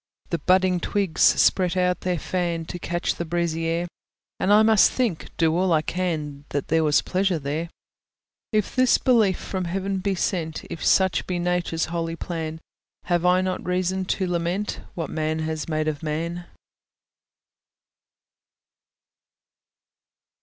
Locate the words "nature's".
11.37-11.85